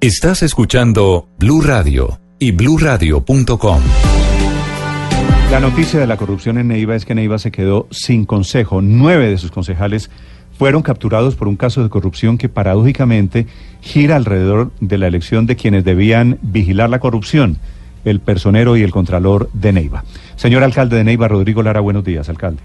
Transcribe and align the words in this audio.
Estás 0.00 0.44
escuchando 0.44 1.26
Blue 1.40 1.60
Radio 1.60 2.20
y 2.38 2.52
bluradio.com. 2.52 3.80
La 5.50 5.58
noticia 5.58 5.98
de 5.98 6.06
la 6.06 6.16
corrupción 6.16 6.56
en 6.56 6.68
Neiva 6.68 6.94
es 6.94 7.04
que 7.04 7.16
Neiva 7.16 7.36
se 7.38 7.50
quedó 7.50 7.88
sin 7.90 8.24
consejo. 8.24 8.80
Nueve 8.80 9.28
de 9.28 9.38
sus 9.38 9.50
concejales 9.50 10.08
fueron 10.56 10.82
capturados 10.82 11.34
por 11.34 11.48
un 11.48 11.56
caso 11.56 11.82
de 11.82 11.90
corrupción 11.90 12.38
que 12.38 12.48
paradójicamente 12.48 13.48
gira 13.80 14.14
alrededor 14.14 14.70
de 14.78 14.98
la 14.98 15.08
elección 15.08 15.46
de 15.46 15.56
quienes 15.56 15.84
debían 15.84 16.38
vigilar 16.42 16.90
la 16.90 17.00
corrupción, 17.00 17.58
el 18.04 18.20
personero 18.20 18.76
y 18.76 18.84
el 18.84 18.92
contralor 18.92 19.50
de 19.52 19.72
Neiva. 19.72 20.04
Señor 20.36 20.62
alcalde 20.62 20.94
de 20.94 21.02
Neiva, 21.02 21.26
Rodrigo 21.26 21.64
Lara, 21.64 21.80
buenos 21.80 22.04
días, 22.04 22.28
alcalde. 22.28 22.62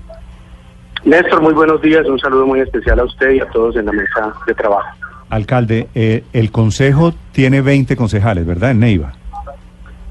Néstor, 1.04 1.42
muy 1.42 1.56
buenos 1.56 1.82
días. 1.82 2.08
Un 2.08 2.20
saludo 2.20 2.46
muy 2.46 2.60
especial 2.60 3.00
a 3.00 3.06
usted 3.06 3.32
y 3.32 3.40
a 3.40 3.50
todos 3.50 3.76
en 3.76 3.88
la 3.88 3.92
mesa 3.92 4.32
de 4.46 4.54
trabajo. 4.54 5.03
Alcalde, 5.34 5.88
eh, 5.96 6.24
el 6.32 6.52
Consejo 6.52 7.14
tiene 7.32 7.62
20 7.62 7.96
concejales, 7.96 8.46
¿verdad? 8.46 8.72
En 8.72 8.80
Neiva. 8.80 9.14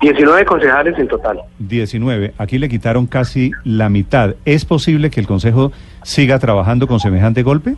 19 0.00 0.44
concejales 0.44 0.98
en 0.98 1.06
total. 1.06 1.40
19. 1.60 2.34
Aquí 2.38 2.58
le 2.58 2.68
quitaron 2.68 3.06
casi 3.06 3.52
la 3.62 3.88
mitad. 3.88 4.34
¿Es 4.44 4.64
posible 4.64 5.10
que 5.10 5.20
el 5.20 5.28
Consejo 5.28 5.70
siga 6.02 6.40
trabajando 6.40 6.88
con 6.88 6.98
semejante 6.98 7.44
golpe? 7.44 7.76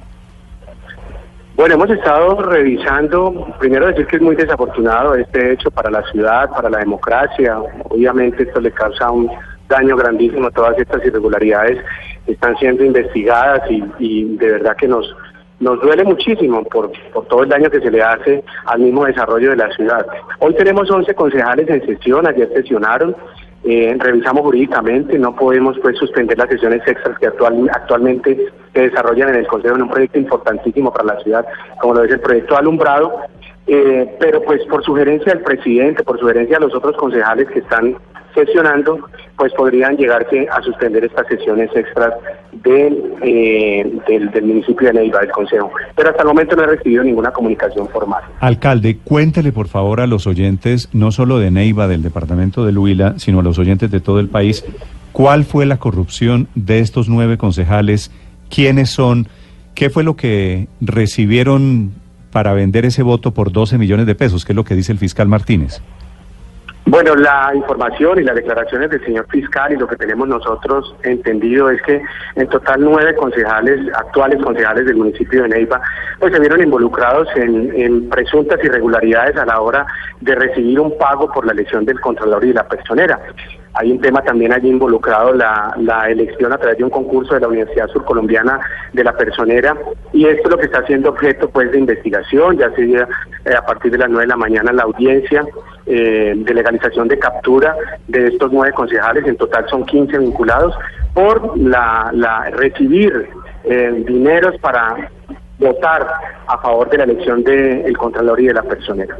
Bueno, 1.54 1.74
hemos 1.74 1.90
estado 1.90 2.42
revisando, 2.42 3.54
primero 3.60 3.88
decir 3.88 4.06
que 4.06 4.16
es 4.16 4.22
muy 4.22 4.36
desafortunado 4.36 5.14
este 5.14 5.52
hecho 5.52 5.70
para 5.70 5.90
la 5.90 6.02
ciudad, 6.10 6.48
para 6.50 6.70
la 6.70 6.78
democracia. 6.78 7.58
Obviamente 7.90 8.44
esto 8.44 8.58
le 8.58 8.72
causa 8.72 9.10
un 9.10 9.30
daño 9.68 9.96
grandísimo. 9.96 10.50
Todas 10.50 10.78
estas 10.78 11.04
irregularidades 11.04 11.78
están 12.26 12.56
siendo 12.56 12.84
investigadas 12.84 13.70
y, 13.70 13.84
y 13.98 14.36
de 14.36 14.52
verdad 14.52 14.76
que 14.76 14.88
nos 14.88 15.14
nos 15.64 15.80
duele 15.80 16.04
muchísimo 16.04 16.62
por, 16.64 16.92
por 17.12 17.26
todo 17.26 17.42
el 17.42 17.48
daño 17.48 17.70
que 17.70 17.80
se 17.80 17.90
le 17.90 18.02
hace 18.02 18.44
al 18.66 18.80
mismo 18.80 19.06
desarrollo 19.06 19.50
de 19.50 19.56
la 19.56 19.70
ciudad. 19.74 20.06
Hoy 20.38 20.54
tenemos 20.54 20.90
11 20.90 21.14
concejales 21.14 21.68
en 21.70 21.84
sesión, 21.86 22.26
ayer 22.26 22.50
sesionaron, 22.54 23.16
eh, 23.64 23.96
revisamos 23.98 24.42
jurídicamente, 24.42 25.18
no 25.18 25.34
podemos 25.34 25.78
pues 25.80 25.96
suspender 25.96 26.36
las 26.36 26.50
sesiones 26.50 26.82
extras 26.86 27.18
que 27.18 27.28
actual, 27.28 27.68
actualmente 27.72 28.52
se 28.74 28.80
desarrollan 28.80 29.30
en 29.30 29.36
el 29.36 29.46
Consejo 29.46 29.74
en 29.74 29.82
un 29.82 29.88
proyecto 29.88 30.18
importantísimo 30.18 30.92
para 30.92 31.14
la 31.14 31.20
ciudad, 31.22 31.46
como 31.80 31.94
lo 31.94 32.04
es 32.04 32.10
el 32.10 32.20
proyecto 32.20 32.58
alumbrado, 32.58 33.20
eh, 33.66 34.14
pero 34.20 34.42
pues 34.42 34.62
por 34.66 34.84
sugerencia 34.84 35.32
del 35.32 35.42
presidente, 35.42 36.02
por 36.02 36.20
sugerencia 36.20 36.58
de 36.58 36.66
los 36.66 36.74
otros 36.74 36.94
concejales 36.98 37.48
que 37.48 37.60
están 37.60 37.96
sesionando, 38.34 38.98
pues 39.38 39.54
podrían 39.54 39.96
llegarse 39.96 40.46
a 40.50 40.60
suspender 40.60 41.04
estas 41.04 41.26
sesiones 41.28 41.70
extras 41.74 42.12
eh, 42.64 44.00
del, 44.08 44.30
del, 44.30 44.44
municipio 44.44 44.88
de 44.88 44.94
Neiva, 44.94 45.20
del 45.20 45.30
Consejo. 45.30 45.70
Pero 45.94 46.10
hasta 46.10 46.22
el 46.22 46.28
momento 46.28 46.56
no 46.56 46.62
he 46.62 46.66
recibido 46.66 47.04
ninguna 47.04 47.30
comunicación 47.30 47.88
formal. 47.88 48.22
Alcalde, 48.40 48.98
cuéntele 49.04 49.52
por 49.52 49.68
favor 49.68 50.00
a 50.00 50.06
los 50.06 50.26
oyentes, 50.26 50.88
no 50.92 51.12
solo 51.12 51.38
de 51.38 51.50
Neiva, 51.50 51.88
del 51.88 52.02
departamento 52.02 52.64
de 52.64 52.76
Huila, 52.76 53.18
sino 53.18 53.40
a 53.40 53.42
los 53.42 53.58
oyentes 53.58 53.90
de 53.90 54.00
todo 54.00 54.20
el 54.20 54.28
país, 54.28 54.64
cuál 55.12 55.44
fue 55.44 55.66
la 55.66 55.76
corrupción 55.76 56.48
de 56.54 56.80
estos 56.80 57.08
nueve 57.08 57.38
concejales, 57.38 58.10
quiénes 58.48 58.90
son, 58.90 59.28
qué 59.74 59.90
fue 59.90 60.02
lo 60.02 60.16
que 60.16 60.68
recibieron 60.80 61.92
para 62.30 62.52
vender 62.52 62.84
ese 62.84 63.02
voto 63.02 63.32
por 63.32 63.52
12 63.52 63.78
millones 63.78 64.06
de 64.06 64.16
pesos, 64.16 64.44
que 64.44 64.52
es 64.52 64.56
lo 64.56 64.64
que 64.64 64.74
dice 64.74 64.90
el 64.90 64.98
fiscal 64.98 65.28
Martínez. 65.28 65.82
Bueno, 66.86 67.14
la 67.16 67.50
información 67.54 68.18
y 68.18 68.24
las 68.24 68.34
declaraciones 68.34 68.90
del 68.90 69.02
señor 69.04 69.26
fiscal 69.30 69.72
y 69.72 69.76
lo 69.76 69.86
que 69.86 69.96
tenemos 69.96 70.28
nosotros 70.28 70.94
entendido 71.02 71.70
es 71.70 71.80
que 71.80 72.02
en 72.36 72.48
total 72.48 72.82
nueve 72.82 73.14
concejales, 73.16 73.80
actuales 73.94 74.42
concejales 74.42 74.84
del 74.84 74.96
municipio 74.96 75.42
de 75.42 75.48
Neiva, 75.48 75.80
pues 76.20 76.34
se 76.34 76.40
vieron 76.40 76.62
involucrados 76.62 77.26
en, 77.36 78.08
presuntas 78.10 78.62
irregularidades 78.62 79.36
a 79.36 79.46
la 79.46 79.60
hora 79.60 79.86
de 80.20 80.34
recibir 80.34 80.78
un 80.78 80.96
pago 80.98 81.32
por 81.32 81.46
la 81.46 81.52
elección 81.52 81.86
del 81.86 82.00
controlador 82.00 82.44
y 82.44 82.48
de 82.48 82.54
la 82.54 82.68
personera. 82.68 83.18
Hay 83.74 83.90
un 83.90 84.00
tema 84.00 84.22
también 84.22 84.52
allí 84.52 84.68
involucrado, 84.68 85.32
la, 85.32 85.74
elección 86.08 86.52
a 86.52 86.58
través 86.58 86.78
de 86.78 86.84
un 86.84 86.90
concurso 86.90 87.34
de 87.34 87.40
la 87.40 87.48
Universidad 87.48 87.88
Surcolombiana 87.88 88.60
de 88.92 89.02
la 89.02 89.12
Personera, 89.16 89.76
y 90.12 90.26
esto 90.26 90.44
es 90.44 90.50
lo 90.50 90.58
que 90.58 90.66
está 90.66 90.86
siendo 90.86 91.10
objeto 91.10 91.48
pues 91.50 91.72
de 91.72 91.78
investigación, 91.78 92.56
ya 92.56 92.70
sería 92.70 93.08
eh, 93.44 93.54
a 93.54 93.66
partir 93.66 93.90
de 93.90 93.98
las 93.98 94.08
nueve 94.08 94.24
de 94.24 94.28
la 94.28 94.36
mañana 94.36 94.72
la 94.72 94.84
audiencia 94.84 95.44
eh, 95.86 96.34
de 96.36 96.54
legalización 96.54 97.08
de 97.08 97.18
captura 97.18 97.74
de 98.06 98.28
estos 98.28 98.52
nueve 98.52 98.72
concejales, 98.74 99.26
en 99.26 99.36
total 99.36 99.68
son 99.68 99.84
15 99.84 100.18
vinculados, 100.18 100.74
por 101.12 101.58
la, 101.58 102.10
la 102.12 102.50
recibir 102.50 103.28
eh, 103.64 104.04
dineros 104.06 104.56
para 104.60 105.10
votar 105.58 106.06
a 106.46 106.58
favor 106.58 106.90
de 106.90 106.98
la 106.98 107.04
elección 107.04 107.42
del 107.42 107.96
Contralor 107.96 108.40
y 108.40 108.46
de 108.46 108.54
la 108.54 108.62
Personera. 108.62 109.16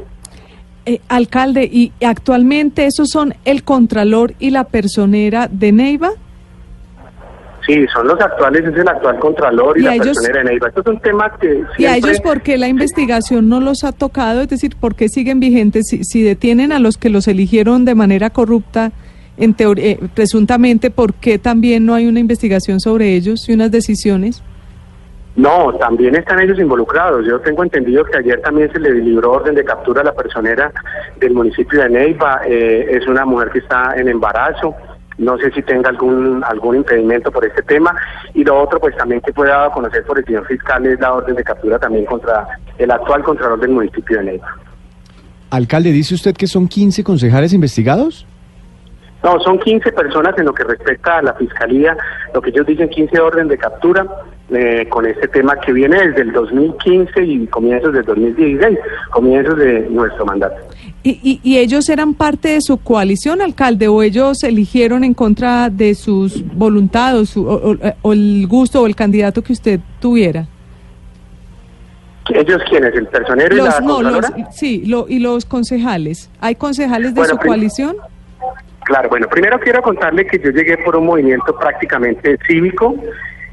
Eh, 0.87 1.01
alcalde, 1.09 1.65
¿y 1.65 1.93
actualmente 2.05 2.85
esos 2.85 3.09
son 3.09 3.35
el 3.47 3.65
Contralor 3.65 4.35
y 4.39 4.51
la 4.51 4.65
Personera 4.65 5.49
de 5.51 5.73
Neiva? 5.73 6.11
Sí, 7.67 7.87
son 7.95 8.07
los 8.07 8.21
actuales, 8.21 8.65
es 8.67 8.77
el 8.77 8.87
actual 8.87 9.19
Contralor 9.19 9.79
y, 9.79 9.83
la 9.83 9.97
Personera 9.97 10.41
de 10.41 10.45
Neiva. 10.45 10.69
Esto 10.69 10.83
es 10.83 10.87
un 10.87 11.01
tema 11.01 11.33
que 11.41 11.49
siempre... 11.49 11.75
¿Y 11.79 11.87
a 11.87 11.97
ellos 11.97 12.21
por 12.21 12.43
qué 12.43 12.59
la 12.59 12.69
investigación 12.69 13.49
no 13.49 13.61
los 13.61 13.83
ha 13.85 13.93
tocado? 13.93 14.43
Es 14.43 14.49
decir, 14.49 14.77
¿por 14.77 14.95
qué 14.95 15.09
siguen 15.09 15.41
vigentes? 15.41 15.87
Si, 15.89 16.23
detienen 16.23 16.71
a 16.71 16.79
los 16.79 16.99
que 16.99 17.09
los 17.09 17.29
eligieron 17.29 17.87
de 17.87 17.95
manera 17.95 18.29
corrupta, 18.29 18.93
en 19.39 19.55
teoría, 19.55 19.93
eh, 19.93 20.01
presuntamente, 20.15 20.91
¿por 20.91 21.15
qué 21.15 21.39
también 21.39 21.87
no 21.87 21.95
hay 21.95 22.07
una 22.07 22.21
investigación 22.21 22.81
sobre 22.81 23.15
ellos 23.15 23.49
y 23.49 23.55
unas 23.55 23.71
decisiones? 23.71 24.43
No, 25.37 25.73
también 25.75 26.15
están 26.15 26.39
ellos 26.41 26.59
involucrados. 26.59 27.27
Yo 27.27 27.41
tengo 27.41 27.65
entendido 27.65 28.05
que 28.05 28.19
ayer 28.19 28.41
también 28.41 28.71
se 28.73 28.79
le 28.79 28.95
libró 28.95 29.33
orden 29.33 29.57
de 29.57 29.65
captura 29.65 30.03
a 30.03 30.05
la 30.05 30.15
personera 30.15 30.73
del 31.19 31.35
municipio 31.35 31.83
de 31.83 31.91
Neiva. 31.91 32.43
Eh, 32.47 32.87
es 32.91 33.07
una 33.09 33.25
mujer 33.25 33.51
que 33.51 33.59
está 33.59 33.95
en 33.97 34.09
embarazo. 34.09 34.77
No 35.19 35.37
sé 35.39 35.51
si 35.51 35.63
tenga 35.63 35.91
algún 35.91 36.43
algún 36.45 36.77
impedimento 36.77 37.33
por 37.33 37.45
este 37.45 37.63
tema. 37.63 37.97
Y 38.33 38.45
lo 38.45 38.63
otro, 38.63 38.79
pues 38.79 38.97
también 38.97 39.21
que 39.23 39.33
fue 39.33 39.49
dado 39.49 39.65
a 39.67 39.73
conocer 39.73 40.05
por 40.05 40.19
el 40.19 40.25
señor 40.25 40.47
fiscal 40.47 40.87
es 40.87 41.01
la 41.01 41.15
orden 41.15 41.35
de 41.35 41.43
captura 41.43 41.79
también 41.81 42.05
contra 42.05 42.47
el 42.79 42.91
actual 42.91 43.25
contralor 43.25 43.59
del 43.59 43.71
municipio 43.71 44.19
de 44.19 44.25
Neiva. 44.25 44.57
Alcalde, 45.51 45.91
¿dice 45.91 46.15
usted 46.15 46.37
que 46.37 46.47
son 46.47 46.69
15 46.69 47.03
concejales 47.03 47.53
investigados? 47.53 48.27
No, 49.25 49.41
son 49.41 49.59
15 49.59 49.91
personas 49.93 50.37
en 50.37 50.45
lo 50.45 50.53
que 50.53 50.65
respecta 50.65 51.17
a 51.17 51.23
la 51.23 51.33
fiscalía, 51.33 51.97
lo 52.35 52.43
que 52.43 52.51
ellos 52.51 52.67
dicen 52.67 52.91
15 52.91 53.19
orden 53.21 53.49
de 53.49 53.57
captura 53.57 54.07
eh, 54.51 54.87
con 54.91 55.07
este 55.07 55.29
tema 55.29 55.57
que 55.57 55.73
viene 55.73 55.97
desde 56.09 56.21
el 56.21 56.33
2015 56.33 57.25
y 57.25 57.47
comienzos 57.47 57.95
del 57.95 58.05
2016, 58.05 58.79
comienzos 59.11 59.57
de 59.57 59.89
nuestro 59.89 60.27
mandato. 60.27 60.57
¿Y, 61.03 61.41
y, 61.43 61.57
ellos 61.57 61.89
eran 61.89 62.13
parte 62.13 62.49
de 62.49 62.61
su 62.61 62.77
coalición, 62.77 63.41
alcalde, 63.41 63.89
o 63.89 64.03
ellos 64.03 64.45
eligieron 64.45 65.05
en 65.05 65.15
contra 65.15 65.71
de 65.71 65.95
sus 65.95 66.45
voluntades 66.55 67.35
o, 67.37 67.77
el 68.13 68.47
gusto 68.47 68.83
o 68.83 68.87
el 68.87 68.95
candidato 68.95 69.41
que 69.41 69.55
usted 69.55 69.81
tuviera? 70.01 70.47
¿Ellos 72.29 72.63
quiénes? 72.69 72.95
¿El 72.95 73.07
personero 73.07 73.55
y 73.55 73.59
la 73.59 73.81
no, 73.81 74.01
Sí, 74.51 74.85
lo, 74.85 75.07
y 75.09 75.19
los 75.19 75.47
concejales. 75.47 76.31
¿Hay 76.41 76.57
concejales 76.57 77.15
de 77.15 77.25
su 77.25 77.37
coalición? 77.39 77.97
Claro, 78.85 79.09
bueno, 79.09 79.27
primero 79.29 79.59
quiero 79.59 79.81
contarle 79.83 80.27
que 80.27 80.39
yo 80.39 80.51
llegué 80.51 80.77
por 80.79 80.97
un 80.97 81.07
movimiento 81.07 81.57
prácticamente 81.59 82.37
cívico 82.47 82.95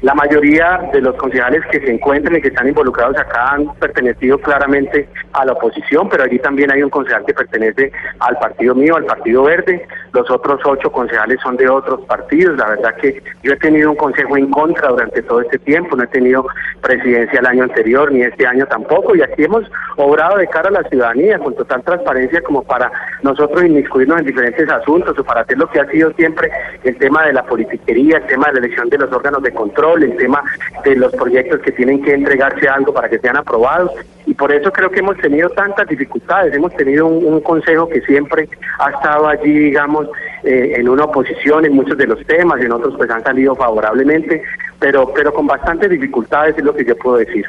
la 0.02 0.14
mayoría 0.14 0.90
de 0.92 1.00
los 1.00 1.14
concejales 1.14 1.62
que 1.70 1.78
se 1.78 1.92
encuentran 1.92 2.36
y 2.36 2.42
que 2.42 2.48
están 2.48 2.66
involucrados 2.66 3.16
acá 3.16 3.52
han 3.52 3.72
pertenecido 3.74 4.36
claramente 4.38 5.08
a 5.32 5.44
la 5.44 5.52
oposición, 5.52 6.08
pero 6.08 6.24
allí 6.24 6.40
también 6.40 6.72
hay 6.72 6.82
un 6.82 6.90
concejal 6.90 7.24
que 7.24 7.32
pertenece 7.32 7.92
al 8.18 8.36
partido 8.38 8.74
mío, 8.74 8.96
al 8.96 9.04
Partido 9.04 9.44
Verde. 9.44 9.86
Los 10.12 10.28
otros 10.28 10.60
ocho 10.64 10.90
concejales 10.90 11.38
son 11.40 11.56
de 11.56 11.68
otros 11.68 12.00
partidos. 12.06 12.58
La 12.58 12.70
verdad 12.70 12.96
que 12.96 13.22
yo 13.44 13.52
he 13.52 13.56
tenido 13.56 13.90
un 13.90 13.96
consejo 13.96 14.36
en 14.36 14.50
contra 14.50 14.88
durante 14.88 15.22
todo 15.22 15.40
este 15.40 15.58
tiempo, 15.60 15.96
no 15.96 16.02
he 16.02 16.08
tenido 16.08 16.46
presidencia 16.80 17.38
el 17.38 17.46
año 17.46 17.62
anterior 17.62 18.10
ni 18.10 18.22
este 18.22 18.44
año 18.44 18.66
tampoco. 18.66 19.14
Y 19.14 19.22
aquí 19.22 19.44
hemos 19.44 19.70
obrado 19.96 20.36
de 20.38 20.48
cara 20.48 20.68
a 20.68 20.82
la 20.82 20.88
ciudadanía 20.88 21.38
con 21.38 21.54
total 21.54 21.80
transparencia 21.84 22.42
como 22.42 22.62
para 22.64 22.90
nosotros 23.22 23.64
inmiscuirnos 23.64 24.18
en 24.18 24.26
diferentes 24.26 24.68
asuntos 24.68 25.16
o 25.16 25.22
para 25.22 25.42
hacer 25.42 25.58
lo 25.58 25.68
que 25.70 25.78
ha 25.78 25.86
sido 25.90 26.12
siempre 26.14 26.50
el 26.82 26.98
tema 26.98 27.24
de 27.24 27.34
la 27.34 27.44
politiquería, 27.44 28.16
el 28.16 28.26
tema 28.26 28.48
de 28.48 28.54
la 28.54 28.66
elección 28.66 28.88
de 28.90 28.98
los 28.98 29.12
órganos 29.12 29.42
de 29.42 29.52
control 29.52 29.91
el 29.98 30.16
tema 30.16 30.42
de 30.84 30.96
los 30.96 31.12
proyectos 31.12 31.60
que 31.60 31.72
tienen 31.72 32.02
que 32.02 32.14
entregarse 32.14 32.68
algo 32.68 32.92
para 32.92 33.08
que 33.08 33.18
sean 33.18 33.36
aprobados 33.36 33.92
y 34.26 34.34
por 34.34 34.52
eso 34.52 34.72
creo 34.72 34.90
que 34.90 35.00
hemos 35.00 35.16
tenido 35.18 35.48
tantas 35.50 35.88
dificultades, 35.88 36.54
hemos 36.54 36.72
tenido 36.74 37.06
un, 37.06 37.40
consejo 37.40 37.88
que 37.88 38.00
siempre 38.02 38.48
ha 38.78 38.90
estado 38.90 39.26
allí, 39.26 39.52
digamos, 39.52 40.06
eh, 40.44 40.74
en 40.76 40.88
una 40.88 41.04
oposición 41.04 41.64
en 41.64 41.74
muchos 41.74 41.98
de 41.98 42.06
los 42.06 42.24
temas, 42.26 42.60
en 42.60 42.72
otros 42.72 42.94
pues 42.96 43.10
han 43.10 43.22
salido 43.24 43.54
favorablemente, 43.56 44.42
pero, 44.78 45.12
pero 45.12 45.34
con 45.34 45.46
bastantes 45.46 45.90
dificultades 45.90 46.56
es 46.56 46.64
lo 46.64 46.74
que 46.74 46.84
yo 46.84 46.96
puedo 46.96 47.16
decir. 47.16 47.46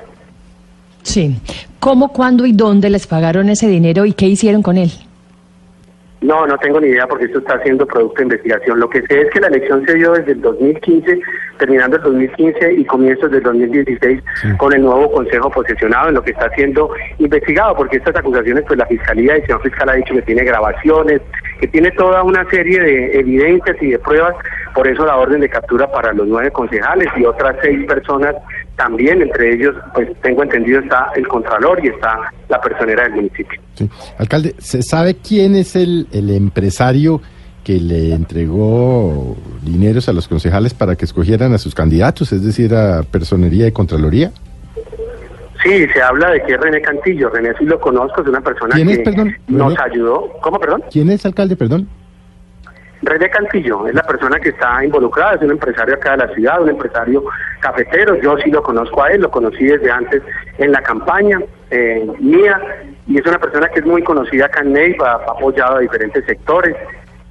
Sí. 1.03 1.37
¿Cómo, 1.79 2.11
cuándo 2.11 2.45
y 2.45 2.53
dónde 2.53 2.89
les 2.89 3.07
pagaron 3.07 3.49
ese 3.49 3.67
dinero 3.67 4.05
y 4.05 4.13
qué 4.13 4.25
hicieron 4.25 4.63
con 4.63 4.77
él? 4.77 4.91
No, 6.23 6.47
no 6.47 6.57
tengo 6.57 6.79
ni 6.79 6.87
idea 6.87 7.05
porque 7.05 7.25
esto 7.25 7.39
está 7.39 7.61
siendo 7.63 7.85
producto 7.85 8.15
de 8.19 8.23
investigación. 8.23 8.79
Lo 8.79 8.89
que 8.89 9.01
sé 9.01 9.21
es 9.21 9.29
que 9.31 9.41
la 9.41 9.47
elección 9.47 9.85
se 9.85 9.95
dio 9.95 10.13
desde 10.13 10.31
el 10.31 10.41
2015, 10.41 11.19
terminando 11.59 11.97
el 11.97 12.03
2015 12.03 12.73
y 12.73 12.85
comienzos 12.85 13.29
del 13.29 13.43
2016 13.43 14.23
con 14.57 14.73
el 14.73 14.83
nuevo 14.83 15.11
Consejo 15.11 15.51
posesionado 15.51 16.07
en 16.07 16.15
lo 16.15 16.23
que 16.23 16.31
está 16.31 16.49
siendo 16.51 16.91
investigado, 17.19 17.75
porque 17.75 17.97
estas 17.97 18.15
acusaciones, 18.15 18.63
pues 18.65 18.79
la 18.79 18.85
Fiscalía 18.85 19.37
y 19.37 19.41
el 19.41 19.45
señor 19.45 19.61
fiscal 19.63 19.89
ha 19.89 19.93
dicho 19.95 20.13
que 20.13 20.21
tiene 20.21 20.45
grabaciones, 20.45 21.21
que 21.59 21.67
tiene 21.67 21.91
toda 21.91 22.23
una 22.23 22.49
serie 22.49 22.79
de 22.79 23.19
evidencias 23.19 23.75
y 23.81 23.91
de 23.91 23.99
pruebas, 23.99 24.35
por 24.73 24.87
eso 24.87 25.05
la 25.05 25.17
orden 25.17 25.41
de 25.41 25.49
captura 25.49 25.91
para 25.91 26.13
los 26.13 26.27
nueve 26.27 26.51
concejales 26.51 27.07
y 27.17 27.25
otras 27.25 27.57
seis 27.61 27.85
personas 27.85 28.35
también, 28.75 29.21
entre 29.21 29.53
ellos, 29.53 29.75
pues 29.93 30.09
tengo 30.21 30.43
entendido 30.43 30.79
está 30.79 31.07
el 31.15 31.27
Contralor 31.27 31.79
y 31.85 31.89
está 31.89 32.31
la 32.49 32.59
personera 32.59 33.03
del 33.03 33.13
municipio. 33.13 33.59
Sí. 33.75 33.89
Alcalde, 34.17 34.55
¿se 34.57 34.81
sabe 34.81 35.15
quién 35.15 35.55
es 35.55 35.75
el, 35.75 36.07
el 36.11 36.29
empresario 36.31 37.21
que 37.63 37.79
le 37.79 38.13
entregó 38.13 39.37
dineros 39.61 40.09
a 40.09 40.13
los 40.13 40.27
concejales 40.27 40.73
para 40.73 40.95
que 40.95 41.05
escogieran 41.05 41.53
a 41.53 41.57
sus 41.57 41.73
candidatos, 41.75 42.31
es 42.33 42.43
decir, 42.43 42.73
a 42.75 43.03
Personería 43.03 43.67
y 43.67 43.71
Contraloría? 43.71 44.31
Sí, 45.63 45.87
se 45.93 46.01
habla 46.01 46.29
de 46.31 46.41
que 46.43 46.53
es 46.55 46.59
René 46.59 46.81
Cantillo. 46.81 47.29
René 47.29 47.51
sí 47.57 47.63
lo 47.65 47.79
conozco, 47.79 48.21
es 48.21 48.27
una 48.27 48.41
persona 48.41 48.75
¿Quién 48.75 48.89
es, 48.89 48.97
que 48.97 49.03
perdón? 49.05 49.33
nos 49.47 49.73
René. 49.75 49.91
ayudó. 49.91 50.33
¿Cómo, 50.41 50.59
perdón? 50.59 50.83
¿Quién 50.91 51.09
es, 51.09 51.25
alcalde, 51.25 51.55
perdón? 51.55 51.87
René 53.03 53.29
Cantillo 53.29 53.87
es 53.87 53.93
la 53.93 54.03
persona 54.03 54.39
que 54.39 54.49
está 54.49 54.83
involucrada, 54.83 55.35
es 55.35 55.41
un 55.41 55.51
empresario 55.51 55.95
acá 55.95 56.11
de 56.11 56.25
la 56.25 56.33
ciudad, 56.33 56.61
un 56.61 56.69
empresario 56.69 57.23
cafetero. 57.59 58.15
Yo 58.21 58.37
sí 58.37 58.49
lo 58.49 58.63
conozco 58.63 59.03
a 59.03 59.09
él, 59.09 59.21
lo 59.21 59.29
conocí 59.29 59.65
desde 59.65 59.91
antes 59.91 60.21
en 60.57 60.71
la 60.71 60.81
campaña 60.81 61.39
eh, 61.69 62.07
mía 62.19 62.61
y 63.07 63.19
es 63.19 63.25
una 63.25 63.39
persona 63.39 63.67
que 63.69 63.79
es 63.79 63.85
muy 63.85 64.03
conocida 64.03 64.45
acá 64.45 64.61
en 64.61 64.73
Neiva, 64.73 65.11
ha 65.11 65.31
apoyado 65.31 65.77
a 65.77 65.79
diferentes 65.79 66.25
sectores 66.25 66.75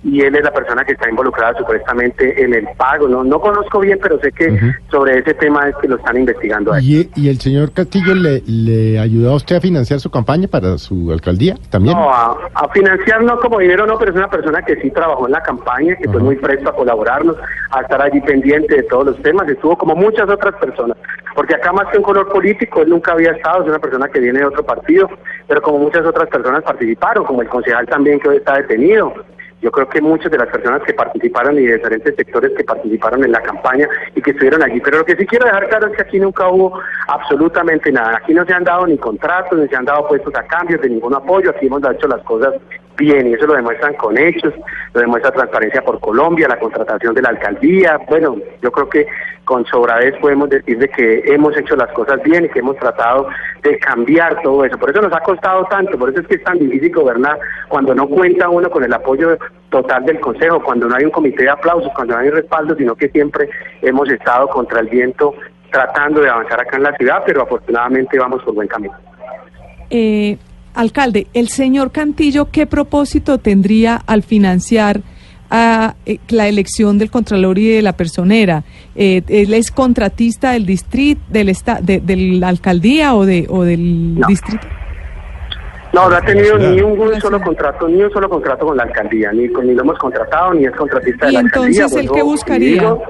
y 0.05 0.21
él 0.21 0.35
es 0.35 0.43
la 0.43 0.53
persona 0.53 0.85
que 0.85 0.93
está 0.93 1.09
involucrada 1.09 1.57
supuestamente 1.57 2.43
en 2.43 2.55
el 2.55 2.67
pago. 2.77 3.07
No, 3.09 3.23
no 3.23 3.41
conozco 3.41 3.81
bien, 3.81 3.99
pero 4.03 4.19
sé 4.21 4.33
que 4.33 4.49
Ujú. 4.51 4.67
sobre 4.91 5.19
ese 5.19 5.35
tema 5.35 5.69
es 5.69 5.77
que 5.77 5.89
lo 5.89 5.97
están 5.97 6.17
investigando 6.17 6.73
ahí. 6.73 7.09
¿Y, 7.15 7.23
y 7.23 7.29
el 7.29 7.39
señor 7.41 7.73
Castillo 7.73 8.15
le, 8.15 8.43
le 8.47 8.99
ayudó 8.99 9.33
a 9.33 9.37
usted 9.37 9.57
a 9.57 9.61
financiar 9.61 10.01
su 10.01 10.11
campaña 10.11 10.49
para 10.49 10.77
su 10.79 11.13
alcaldía 11.13 11.57
también? 11.71 11.97
No, 11.97 12.13
a, 12.13 12.37
a 12.55 12.69
financiar 12.71 13.23
no 13.23 13.39
como 13.39 13.61
dinero 13.61 13.87
no, 13.87 13.97
pero 13.99 14.11
es 14.11 14.17
una 14.17 14.29
persona 14.29 14.63
que 14.63 14.77
sí 14.81 14.91
trabajó 14.91 15.27
en 15.27 15.33
la 15.33 15.43
campaña, 15.43 15.95
que 15.97 16.05
fue 16.09 16.17
Ajá. 16.17 16.25
muy 16.25 16.37
presto 16.37 16.69
a 16.71 16.75
colaborarnos, 16.75 17.37
a 17.71 17.81
estar 17.83 18.03
allí 18.03 18.21
pendiente 18.23 18.75
de 18.75 18.83
todos 18.85 19.07
los 19.07 19.23
temas, 19.23 19.49
estuvo 19.49 19.77
como 19.79 19.95
muchas 19.95 20.29
otras 20.29 20.55
personas, 20.57 20.97
porque 21.35 21.55
acá 21.55 21.73
más 21.73 21.87
que 21.93 21.99
un 21.99 22.05
color 22.05 22.29
político, 22.29 22.83
él 22.83 22.91
nunca 22.91 23.13
había 23.13 23.31
estado, 23.31 23.63
es 23.63 23.69
una 23.69 23.79
persona 23.79 24.09
que 24.09 24.21
viene 24.21 24.41
de 24.41 24.47
otro 24.47 24.65
partido, 24.65 25.09
pero 25.47 25.63
como 25.63 25.79
muchas 25.79 26.05
otras 26.05 26.29
personas 26.29 26.63
participaron, 26.65 27.25
como 27.25 27.43
el 27.43 27.49
concejal 27.49 27.87
también 27.87 28.19
que 28.19 28.29
hoy 28.29 28.37
está 28.39 28.57
detenido. 28.57 29.15
Yo 29.63 29.71
creo 29.71 29.89
que 29.89 30.01
muchas 30.01 30.31
de 30.31 30.39
las 30.39 30.49
personas 30.49 30.83
que 30.83 30.93
participaron 30.93 31.57
y 31.57 31.65
de 31.65 31.77
diferentes 31.77 32.17
sectores 32.17 32.51
que 32.57 32.65
participaron 32.65 33.25
en 33.25 33.31
la 33.31 33.41
campaña 33.41 33.89
y 34.15 34.21
que 34.21 34.33
estuvieron 34.33 34.61
allí. 34.61 34.81
Pero 34.81 34.99
lo 34.99 35.05
que 35.05 35.15
sí 35.15 35.25
quiero 35.25 35.47
dejar 35.47 35.69
claro 35.69 35.87
es 35.87 35.97
que 35.97 36.03
aquí 36.03 36.19
nunca 36.19 36.49
hubo 36.49 36.81
absolutamente 37.07 37.93
nada. 37.93 38.19
Aquí 38.21 38.35
no 38.35 38.45
se 38.45 38.53
han 38.53 38.65
dado 38.65 38.89
ni 38.89 38.99
contratos, 38.99 39.57
ni 39.57 39.69
se 39.69 39.77
han 39.77 39.85
dado 39.85 40.09
puestos 40.09 40.35
a 40.35 40.43
cambios 40.43 40.81
de 40.83 40.91
ningún 40.91 41.15
apoyo. 41.15 41.51
Aquí 41.51 41.67
hemos 41.67 41.81
hecho 41.89 42.09
las 42.09 42.23
cosas 42.25 42.55
bien 42.97 43.29
y 43.29 43.35
eso 43.35 43.47
lo 43.47 43.55
demuestran 43.55 43.95
con 43.95 44.19
hechos, 44.19 44.53
lo 44.93 45.01
demuestra 45.01 45.31
Transparencia 45.31 45.83
por 45.83 45.99
Colombia, 46.01 46.49
la 46.49 46.59
contratación 46.59 47.15
de 47.15 47.23
la 47.23 47.31
alcaldía. 47.31 47.99
Bueno, 48.09 48.37
yo 48.61 48.73
creo 48.73 48.89
que 48.89 49.07
con 49.45 49.65
sobradez 49.67 50.15
podemos 50.21 50.49
decir 50.51 50.79
de 50.79 50.89
que 50.89 51.23
hemos 51.27 51.57
hecho 51.57 51.75
las 51.75 51.91
cosas 51.93 52.23
bien 52.23 52.45
y 52.45 52.49
que 52.49 52.61
hemos 52.61 52.77
tratado 52.77 53.29
de 53.63 53.79
cambiar 53.79 54.41
todo 54.43 54.65
eso. 54.65 54.79
Por 54.79 54.91
eso 54.91 55.03
nos 55.03 55.13
ha 55.13 55.21
costado 55.21 55.65
tanto, 55.65 55.99
por 55.99 56.11
eso 56.11 56.21
es 56.21 56.27
que 56.29 56.37
es 56.37 56.45
tan 56.45 56.59
difícil 56.59 56.93
gobernar 56.93 57.39
cuando 57.69 57.95
no 57.95 58.07
cuenta 58.09 58.49
uno 58.49 58.71
con 58.71 58.85
el 58.85 58.93
apoyo 58.93 59.37
total 59.71 60.05
del 60.05 60.21
Consejo, 60.21 60.63
cuando 60.63 60.87
no 60.89 60.95
hay 60.97 61.05
un 61.05 61.11
comité 61.11 61.45
de 61.45 61.51
aplausos, 61.51 61.91
cuando 61.95 62.15
no 62.15 62.21
hay 62.21 62.31
respaldo, 62.31 62.77
sino 62.77 62.95
que 62.95 63.09
siempre 63.09 63.49
hemos 63.81 64.09
estado 64.11 64.49
contra 64.49 64.81
el 64.81 64.89
viento 64.89 65.35
tratando 65.71 66.21
de 66.21 66.29
avanzar 66.29 66.61
acá 66.61 66.77
en 66.77 66.83
la 66.83 66.95
ciudad, 66.97 67.23
pero 67.25 67.43
afortunadamente 67.43 68.19
vamos 68.19 68.43
por 68.43 68.55
buen 68.55 68.69
camino. 68.69 68.93
Eh, 69.89 70.37
alcalde, 70.75 71.27
el 71.33 71.49
señor 71.49 71.91
Cantillo, 71.91 72.51
¿qué 72.51 72.67
propósito 72.67 73.39
tendría 73.39 73.97
al 74.07 74.23
financiar 74.23 75.01
a, 75.51 75.95
eh, 76.07 76.19
la 76.29 76.49
elección 76.49 76.99
del 76.99 77.11
Contralor 77.11 77.59
y 77.59 77.69
de 77.69 77.81
la 77.83 77.95
Personera? 77.95 78.65
Eh, 78.95 79.23
¿Él 79.29 79.55
es 79.55 79.71
contratista 79.71 80.53
del 80.53 80.67
distrito, 80.67 81.23
del 81.29 81.49
esta, 81.49 81.81
de, 81.81 82.01
de 82.01 82.17
la 82.17 82.49
alcaldía 82.49 83.15
o, 83.15 83.25
de, 83.25 83.47
o 83.49 83.63
del 83.65 84.19
No. 84.21 84.27
distrito? 84.27 84.67
No, 85.93 86.09
no 86.09 86.17
ha 86.17 86.21
tenido 86.23 86.57
ni 86.59 86.81
un, 86.81 87.21
solo 87.21 87.41
contrato, 87.41 87.87
ni 87.87 88.03
un 88.03 88.11
solo 88.11 88.29
contrato 88.29 88.67
con 88.67 88.77
la 88.77 88.85
alcaldía, 88.85 89.31
ni, 89.33 89.49
con- 89.51 89.67
ni 89.67 89.75
lo 89.75 89.83
hemos 89.83 89.99
contratado, 89.99 90.55
ni 90.55 90.65
es 90.65 90.73
contratista 90.75 91.27
de 91.27 91.33
Y 91.33 91.35
la 91.35 91.41
alcaldía. 91.41 91.83
entonces, 91.85 91.93
¿el 92.01 92.09
vuelvo 92.09 92.15
qué 92.15 92.21
y 92.21 92.23
buscaría? 92.23 92.69
digo, 92.81 93.03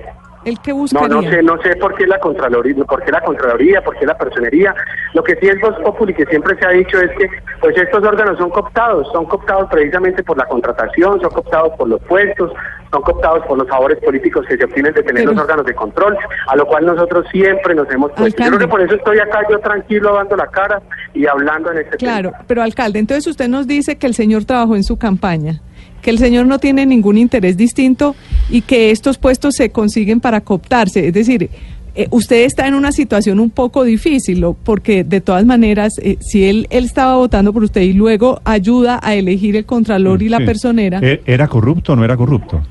¿El 0.44 0.58
qué 0.60 0.70
No, 0.72 0.76
buscaría? 0.78 1.08
no 1.08 1.22
sé, 1.22 1.42
no 1.42 1.62
sé 1.62 1.76
por 1.76 1.94
qué 1.94 2.06
la 2.06 2.18
Contraloría, 2.18 2.84
por 2.84 3.02
qué 3.04 3.12
la 3.12 3.20
Contraloría, 3.20 3.80
por 3.82 3.96
qué 3.96 4.06
la 4.06 4.16
Personería. 4.18 4.74
Lo 5.14 5.22
que 5.22 5.36
sí 5.36 5.46
es 5.48 5.60
Voz 5.60 5.74
Populi, 5.82 6.12
que 6.14 6.24
siempre 6.26 6.56
se 6.58 6.66
ha 6.66 6.70
dicho 6.70 6.98
es 6.98 7.10
que 7.18 7.28
pues 7.60 7.76
estos 7.76 8.02
órganos 8.04 8.38
son 8.38 8.50
cooptados, 8.50 9.06
son 9.12 9.24
cooptados 9.26 9.68
precisamente 9.70 10.22
por 10.24 10.36
la 10.36 10.44
contratación, 10.46 11.20
son 11.20 11.30
cooptados 11.30 11.72
por 11.78 11.88
los 11.88 12.00
puestos, 12.02 12.50
son 12.90 13.02
cooptados 13.02 13.46
por 13.46 13.56
los 13.58 13.68
favores 13.68 13.98
políticos 14.04 14.44
que 14.48 14.56
se 14.56 14.64
obtienen 14.64 14.92
de 14.94 15.02
tener 15.02 15.22
Pero- 15.22 15.32
los 15.32 15.40
órganos 15.42 15.64
de 15.66 15.74
control, 15.74 16.16
a 16.48 16.56
lo 16.56 16.66
cual 16.66 16.86
nosotros 16.86 17.24
siempre 17.30 17.74
nos 17.74 17.88
hemos 17.90 18.10
puesto. 18.12 18.26
Yo 18.28 18.34
creo 18.34 18.46
Alcalde. 18.46 18.64
que 18.64 18.70
por 18.70 18.80
eso 18.82 18.94
estoy 18.96 19.18
acá 19.20 19.40
yo 19.48 19.58
tranquilo 19.60 20.14
dando 20.14 20.36
la 20.36 20.46
cara 20.48 20.82
y 21.14 21.26
hablando 21.26 21.70
en 21.70 21.78
este 21.78 21.96
tema. 21.98 22.12
Claro, 22.12 22.32
pero 22.48 22.62
alcalde, 22.62 22.98
entonces 22.98 23.26
usted 23.28 23.48
nos 23.48 23.66
dice 23.66 23.96
que 23.96 24.06
el 24.08 24.14
señor 24.14 24.44
trabajó 24.44 24.74
en 24.76 24.82
su 24.84 24.98
campaña, 24.98 25.60
que 26.02 26.10
el 26.10 26.18
señor 26.18 26.46
no 26.46 26.58
tiene 26.58 26.84
ningún 26.84 27.16
interés 27.16 27.56
distinto 27.56 28.14
y 28.50 28.60
que 28.60 28.90
estos 28.90 29.16
puestos 29.16 29.54
se 29.54 29.70
consiguen 29.70 30.20
para 30.20 30.40
cooptarse. 30.42 31.06
Es 31.06 31.14
decir, 31.14 31.48
eh, 31.94 32.08
usted 32.10 32.44
está 32.44 32.66
en 32.66 32.74
una 32.74 32.90
situación 32.90 33.38
un 33.38 33.50
poco 33.50 33.84
difícil, 33.84 34.44
porque 34.64 35.04
de 35.04 35.20
todas 35.20 35.44
maneras, 35.46 35.92
eh, 36.02 36.16
si 36.20 36.44
él, 36.44 36.66
él 36.70 36.84
estaba 36.84 37.16
votando 37.16 37.52
por 37.52 37.62
usted 37.64 37.82
y 37.82 37.92
luego 37.92 38.40
ayuda 38.44 38.98
a 39.02 39.14
elegir 39.14 39.56
el 39.56 39.64
contralor 39.64 40.22
y 40.22 40.28
la 40.28 40.38
personera, 40.46 40.98
¿E- 41.02 41.22
¿Era 41.26 41.48
corrupto 41.48 41.92
o 41.92 41.96
no 41.96 42.04
era 42.04 42.16
corrupto? 42.16 42.62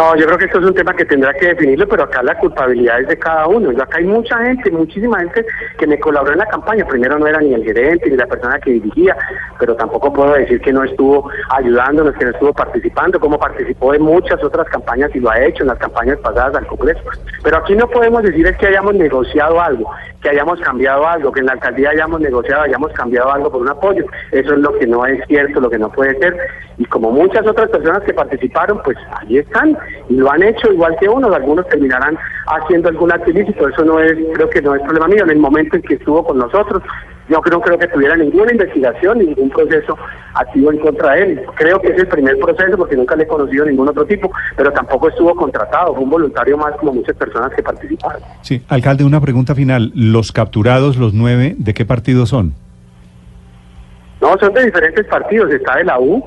No, 0.00 0.16
yo 0.16 0.24
creo 0.24 0.38
que 0.38 0.46
esto 0.46 0.60
es 0.60 0.64
un 0.64 0.72
tema 0.72 0.94
que 0.94 1.04
tendrá 1.04 1.34
que 1.34 1.48
definirlo, 1.48 1.86
pero 1.86 2.04
acá 2.04 2.22
la 2.22 2.34
culpabilidad 2.38 3.02
es 3.02 3.08
de 3.08 3.18
cada 3.18 3.46
uno. 3.48 3.70
Yo 3.70 3.82
acá 3.82 3.98
hay 3.98 4.06
mucha 4.06 4.38
gente, 4.38 4.70
muchísima 4.70 5.18
gente 5.18 5.44
que 5.78 5.86
me 5.86 6.00
colaboró 6.00 6.32
en 6.32 6.38
la 6.38 6.46
campaña. 6.46 6.86
Primero 6.86 7.18
no 7.18 7.26
era 7.26 7.38
ni 7.40 7.52
el 7.52 7.62
gerente 7.62 8.08
ni 8.08 8.16
la 8.16 8.24
persona 8.24 8.58
que 8.60 8.70
dirigía, 8.70 9.14
pero 9.58 9.76
tampoco 9.76 10.10
puedo 10.10 10.32
decir 10.32 10.58
que 10.62 10.72
no 10.72 10.84
estuvo 10.84 11.30
ayudándonos, 11.50 12.16
que 12.16 12.24
no 12.24 12.30
estuvo 12.30 12.54
participando, 12.54 13.20
como 13.20 13.38
participó 13.38 13.92
en 13.92 14.00
muchas 14.00 14.42
otras 14.42 14.66
campañas 14.70 15.10
y 15.14 15.20
lo 15.20 15.30
ha 15.30 15.38
hecho 15.38 15.64
en 15.64 15.68
las 15.68 15.78
campañas 15.78 16.16
pasadas 16.20 16.56
al 16.56 16.66
Congreso. 16.66 17.02
Pero 17.44 17.58
aquí 17.58 17.74
no 17.74 17.86
podemos 17.86 18.22
decir 18.22 18.46
es 18.46 18.56
que 18.56 18.68
hayamos 18.68 18.94
negociado 18.94 19.60
algo, 19.60 19.90
que 20.22 20.30
hayamos 20.30 20.58
cambiado 20.62 21.06
algo, 21.06 21.30
que 21.30 21.40
en 21.40 21.46
la 21.46 21.52
alcaldía 21.52 21.90
hayamos 21.90 22.22
negociado, 22.22 22.62
hayamos 22.62 22.90
cambiado 22.92 23.30
algo 23.30 23.52
por 23.52 23.60
un 23.60 23.68
apoyo. 23.68 24.06
Eso 24.32 24.54
es 24.54 24.60
lo 24.60 24.72
que 24.78 24.86
no 24.86 25.04
es 25.04 25.22
cierto, 25.26 25.60
lo 25.60 25.68
que 25.68 25.78
no 25.78 25.92
puede 25.92 26.18
ser. 26.20 26.38
Y 26.78 26.86
como 26.86 27.10
muchas 27.10 27.46
otras 27.46 27.68
personas 27.68 28.02
que 28.04 28.14
participaron, 28.14 28.80
pues 28.82 28.96
ahí 29.18 29.36
están 29.36 29.76
y 30.08 30.14
lo 30.14 30.30
han 30.30 30.42
hecho 30.42 30.72
igual 30.72 30.96
que 31.00 31.08
unos. 31.08 31.34
Algunos 31.34 31.66
terminarán 31.68 32.16
haciendo 32.46 32.88
algún 32.88 33.12
acto 33.12 33.30
ilícito. 33.30 33.68
Eso 33.68 33.84
no 33.84 34.00
es, 34.00 34.14
creo 34.34 34.50
que 34.50 34.62
no 34.62 34.74
es 34.74 34.82
problema 34.82 35.08
mío. 35.08 35.24
En 35.24 35.30
el 35.30 35.38
momento 35.38 35.76
en 35.76 35.82
que 35.82 35.94
estuvo 35.94 36.24
con 36.24 36.38
nosotros, 36.38 36.82
yo 37.28 37.40
no 37.50 37.60
creo 37.60 37.78
que 37.78 37.86
tuviera 37.86 38.16
ninguna 38.16 38.50
investigación, 38.50 39.18
ningún 39.18 39.50
proceso 39.50 39.96
activo 40.34 40.72
en 40.72 40.78
contra 40.78 41.12
de 41.12 41.22
él. 41.22 41.42
Creo 41.54 41.80
que 41.80 41.88
es 41.92 41.98
el 41.98 42.08
primer 42.08 42.36
proceso 42.38 42.76
porque 42.76 42.96
nunca 42.96 43.14
le 43.14 43.22
he 43.22 43.26
conocido 43.28 43.66
ningún 43.66 43.88
otro 43.88 44.04
tipo, 44.04 44.32
pero 44.56 44.72
tampoco 44.72 45.08
estuvo 45.08 45.34
contratado. 45.36 45.94
Fue 45.94 46.02
un 46.02 46.10
voluntario 46.10 46.58
más 46.58 46.74
como 46.76 46.92
muchas 46.92 47.16
personas 47.16 47.52
que 47.54 47.62
participaron. 47.62 48.20
Sí, 48.42 48.62
alcalde, 48.68 49.04
una 49.04 49.20
pregunta 49.20 49.54
final. 49.54 49.92
¿Los 49.94 50.32
capturados, 50.32 50.96
los 50.96 51.14
nueve, 51.14 51.54
de 51.56 51.72
qué 51.72 51.84
partido 51.84 52.26
son? 52.26 52.54
No, 54.20 54.36
son 54.38 54.52
de 54.52 54.64
diferentes 54.64 55.06
partidos. 55.06 55.52
Está 55.52 55.76
de 55.76 55.84
la 55.84 56.00
U, 56.00 56.24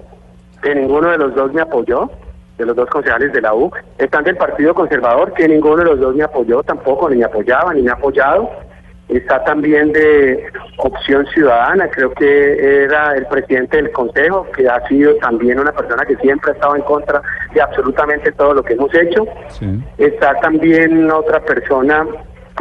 que 0.62 0.74
ninguno 0.74 1.10
de 1.10 1.18
los 1.18 1.36
dos 1.36 1.54
me 1.54 1.62
apoyó, 1.62 2.10
de 2.58 2.66
los 2.66 2.76
dos 2.76 2.90
concejales 2.90 3.34
de 3.34 3.42
la 3.42 3.54
U. 3.54 3.72
Están 3.98 4.24
del 4.24 4.38
Partido 4.38 4.74
Conservador, 4.74 5.34
que 5.34 5.48
ninguno 5.48 5.78
de 5.78 5.86
los 5.86 6.00
dos 6.00 6.16
me 6.16 6.24
apoyó 6.24 6.64
tampoco, 6.64 7.10
ni 7.10 7.18
me 7.18 7.26
apoyaba, 7.26 7.74
ni 7.74 7.82
me 7.82 7.92
ha 7.92 7.94
apoyado. 7.94 8.50
Está 9.10 9.44
también 9.44 9.92
de 9.92 10.46
Opción 10.78 11.26
Ciudadana, 11.28 11.90
creo 11.90 12.14
que 12.14 12.84
era 12.84 13.16
el 13.16 13.26
presidente 13.28 13.78
del 13.78 13.92
Consejo, 13.92 14.48
que 14.56 14.68
ha 14.68 14.88
sido 14.88 15.16
también 15.16 15.60
una 15.60 15.72
persona 15.72 16.06
que 16.06 16.16
siempre 16.18 16.52
ha 16.52 16.54
estado 16.54 16.76
en 16.76 16.84
contra 16.84 17.22
de 17.54 17.62
absolutamente 17.62 18.32
todo 18.32 18.54
lo 18.54 18.64
que 18.64 18.74
hemos 18.74 18.94
hecho. 18.96 19.28
Sí. 19.50 19.84
Está 19.98 20.40
también 20.40 21.12
otra 21.12 21.42
persona 21.42 22.08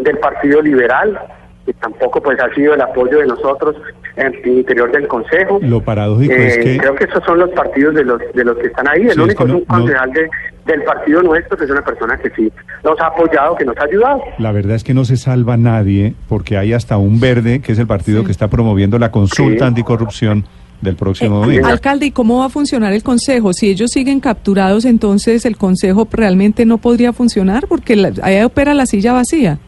del 0.01 0.19
Partido 0.19 0.61
Liberal, 0.61 1.19
que 1.65 1.73
tampoco 1.75 2.21
pues 2.23 2.39
ha 2.41 2.53
sido 2.55 2.75
el 2.75 2.81
apoyo 2.81 3.19
de 3.19 3.27
nosotros 3.27 3.77
en 4.17 4.27
el 4.35 4.47
interior 4.59 4.91
del 4.93 5.07
Consejo. 5.07 5.59
Lo 5.63 5.81
paradójico 5.81 6.35
es 6.35 6.57
Eh, 6.57 6.61
que... 6.61 6.77
Creo 6.79 6.95
que 6.95 7.05
esos 7.05 7.23
son 7.25 7.39
los 7.39 7.51
partidos 7.51 7.95
de 7.95 8.05
los 8.05 8.21
de 8.35 8.45
los 8.45 8.57
que 8.59 8.67
están 8.67 8.89
ahí. 8.89 9.03
El 9.03 9.11
Sí, 9.13 9.19
es 9.21 9.25
único 9.25 9.45
que 9.45 9.51
es 9.51 9.55
no- 9.55 9.59
un 9.61 9.65
concejal 9.65 10.13
de, 10.13 10.29
del 10.67 10.83
partido 10.83 11.23
nuestro, 11.23 11.57
que 11.57 11.65
es 11.65 11.71
una 11.71 11.83
persona 11.85 12.19
que 12.19 12.31
sí 12.31 12.53
nos 12.85 12.99
ha 13.01 13.07
apoyado, 13.07 13.55
que 13.57 13.65
nos 13.65 13.77
ha 13.79 13.85
ayudado. 13.85 14.21
La 14.39 14.53
verdad 14.53 14.75
es 14.77 14.85
que 14.85 14.93
no 14.95 15.05
se 15.05 15.17
salva 15.17 15.57
nadie 15.57 16.15
porque 16.29 16.57
hay 16.59 16.73
hasta 16.73 16.97
un 16.99 17.21
verde, 17.21 17.61
que 17.61 17.73
es 17.73 17.79
el 17.79 17.87
partido 17.87 18.21
Sí. 18.21 18.27
que 18.27 18.33
está 18.33 18.49
promoviendo 18.49 18.99
la 18.99 19.11
consulta 19.13 19.65
Sí. 19.65 19.69
anticorrupción 19.69 20.45
del 20.81 20.97
próximo 20.97 21.37
Eh, 21.39 21.47
domingo. 21.47 21.67
alcalde, 21.69 22.07
¿y 22.07 22.11
cómo 22.11 22.41
va 22.41 22.47
a 22.47 22.49
funcionar 22.49 22.93
el 22.93 23.05
consejo? 23.05 23.53
Si 23.53 23.71
ellos 23.71 23.93
siguen 23.93 24.19
capturados, 24.19 24.85
entonces 24.85 25.47
el 25.47 25.57
consejo 25.57 26.09
realmente 26.11 26.67
no 26.67 26.79
podría 26.79 27.13
funcionar 27.13 27.69
porque 27.69 27.95
la- 27.95 28.11
ahí 28.23 28.43
opera 28.43 28.75
la 28.75 28.87
silla 28.87 29.13
vacía. 29.13 29.61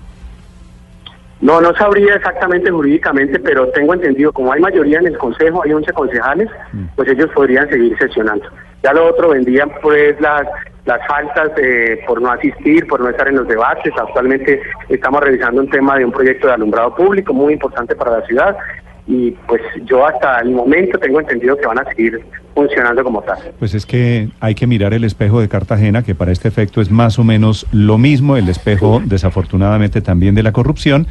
No, 1.45 1.61
no 1.61 1.75
sabría 1.75 2.15
exactamente 2.15 2.71
jurídicamente, 2.71 3.39
pero 3.39 3.69
tengo 3.69 3.93
entendido, 3.93 4.33
como 4.33 4.51
hay 4.51 4.63
mayoría 4.63 4.99
en 4.99 5.09
el 5.09 5.19
Consejo, 5.19 5.63
hay 5.63 5.75
11 5.75 5.93
concejales, 5.93 6.49
pues 6.97 7.07
ellos 7.11 7.29
podrían 7.35 7.69
seguir 7.69 7.95
sesionando. 7.99 8.47
Ya 8.83 8.95
lo 8.95 9.09
otro 9.09 9.29
vendrían 9.29 9.71
pues 9.83 10.19
las 10.23 10.47
las 10.87 11.07
faltas 11.07 11.51
eh, 11.59 12.03
por 12.07 12.21
no 12.23 12.31
asistir, 12.31 12.87
por 12.87 13.01
no 13.01 13.11
estar 13.11 13.29
en 13.29 13.37
los 13.37 13.47
debates. 13.47 13.93
Actualmente 13.99 14.63
estamos 14.89 15.21
revisando 15.21 15.61
un 15.61 15.69
tema 15.69 15.99
de 15.99 16.07
un 16.07 16.13
proyecto 16.13 16.47
de 16.47 16.55
alumbrado 16.55 16.95
público 16.95 17.35
muy 17.35 17.53
importante 17.53 17.95
para 17.95 18.19
la 18.19 18.27
ciudad 18.27 18.57
y 19.07 19.33
pues 19.47 19.61
yo 19.85 20.07
hasta 20.07 20.41
el 20.41 20.53
momento 20.53 20.99
tengo 20.99 21.21
entendido 21.21 21.57
que 21.57 21.67
van 21.67 21.79
a 21.79 21.85
seguir 21.85 22.25
funcionando 22.55 23.05
como 23.05 23.23
tal. 23.23 23.39
Pues 23.59 23.75
es 23.75 23.85
que 23.85 24.31
hay 24.41 24.55
que 24.55 24.67
mirar 24.67 24.95
el 24.95 25.05
espejo 25.05 25.41
de 25.41 25.49
Cartagena, 25.49 26.03
que 26.03 26.15
para 26.15 26.33
este 26.33 26.49
efecto 26.49 26.81
es 26.81 26.91
más 26.91 27.19
o 27.19 27.25
menos 27.25 27.67
lo 27.73 27.99
mismo, 27.99 28.37
el 28.37 28.49
espejo 28.49 29.03
desafortunadamente 29.05 30.01
también 30.01 30.35
de 30.35 30.43
la 30.43 30.53
corrupción. 30.53 31.07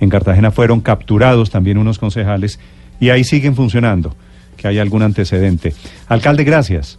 En 0.00 0.10
Cartagena 0.10 0.50
fueron 0.50 0.80
capturados 0.80 1.50
también 1.50 1.78
unos 1.78 1.98
concejales 1.98 2.60
y 3.00 3.10
ahí 3.10 3.24
siguen 3.24 3.54
funcionando, 3.54 4.14
que 4.56 4.68
hay 4.68 4.78
algún 4.78 5.02
antecedente. 5.02 5.72
Alcalde, 6.08 6.44
gracias. 6.44 6.98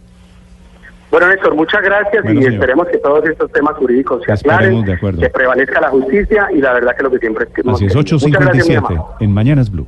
Bueno, 1.10 1.26
Néstor, 1.28 1.54
muchas 1.54 1.82
gracias 1.82 2.22
Bueno, 2.22 2.40
y 2.40 2.44
señor. 2.44 2.54
esperemos 2.60 2.86
que 2.88 2.98
todos 2.98 3.24
estos 3.26 3.50
temas 3.52 3.76
jurídicos 3.76 4.22
se 4.24 4.32
aclaren, 4.32 4.84
que 4.84 5.30
prevalezca 5.30 5.80
la 5.80 5.88
justicia 5.90 6.48
y 6.54 6.60
la 6.60 6.72
verdad 6.74 6.96
que 6.96 7.02
lo 7.02 7.10
que 7.10 7.18
siempre 7.18 7.44
Así 7.44 7.86
es, 7.86 7.92
querido. 7.94 8.18
Muchas 8.18 8.30
gracias, 8.30 8.68
mi 8.68 8.74
8.57 8.74 8.78
amado. 8.78 9.14
en 9.20 9.32
Mañanas. 9.32 9.70
Blue 9.70 9.86